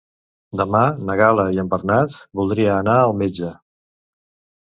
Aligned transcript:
Demà 0.61 0.79
na 1.09 1.15
Gal·la 1.19 1.45
i 1.57 1.59
en 1.63 1.67
Bernat 1.73 2.17
voldria 2.39 2.71
anar 2.77 2.95
al 3.01 3.13
metge. 3.23 3.51